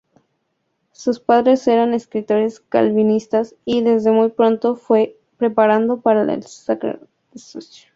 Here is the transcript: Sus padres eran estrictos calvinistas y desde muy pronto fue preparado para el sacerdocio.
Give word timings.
Sus 0.93 1.19
padres 1.19 1.67
eran 1.67 1.93
estrictos 1.93 2.59
calvinistas 2.59 3.53
y 3.65 3.83
desde 3.83 4.09
muy 4.09 4.29
pronto 4.29 4.75
fue 4.75 5.15
preparado 5.37 6.01
para 6.01 6.23
el 6.23 6.41
sacerdocio. 6.41 7.07